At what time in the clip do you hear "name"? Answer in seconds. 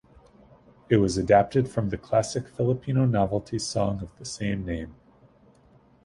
4.65-4.95